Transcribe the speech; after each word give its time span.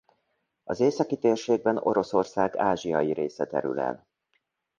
Az 0.63 0.79
északi 0.79 1.17
térségben 1.19 1.77
Oroszország 1.77 2.57
ázsiai 2.57 3.13
része 3.13 3.45
terül 3.45 3.79
el. 3.79 4.07